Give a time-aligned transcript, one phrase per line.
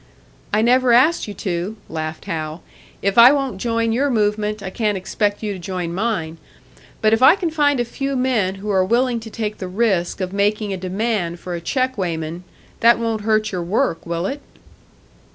[0.51, 2.63] "I never asked you to," laughed Hal.
[3.03, 6.39] "If I won't join your movement, I can't expect you to join mine!
[7.03, 10.19] But if I can find a few men who are willing to take the risk
[10.19, 12.43] of making a demand for a check weighman
[12.79, 14.41] that won't hurt your work, will it?"